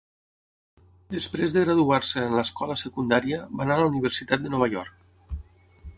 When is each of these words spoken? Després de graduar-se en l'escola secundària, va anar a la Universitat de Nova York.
Després 1.15 1.53
de 1.57 1.63
graduar-se 1.65 2.23
en 2.29 2.39
l'escola 2.39 2.79
secundària, 2.85 3.45
va 3.59 3.67
anar 3.67 3.77
a 3.77 3.83
la 3.85 3.93
Universitat 3.93 4.45
de 4.47 4.53
Nova 4.55 4.71
York. 4.77 5.11